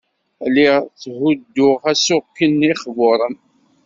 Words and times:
Lliɣ 0.47 0.75
tthudduɣ 0.85 1.79
aṣuken 1.91 2.59
iqburen. 2.71 3.35